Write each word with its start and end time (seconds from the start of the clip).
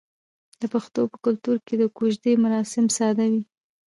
د 0.59 0.61
پښتنو 0.73 1.03
په 1.11 1.17
کلتور 1.25 1.57
کې 1.65 1.75
د 1.77 1.83
کوژدې 1.97 2.33
مراسم 2.43 2.85
ساده 2.97 3.25
وي. 3.31 3.41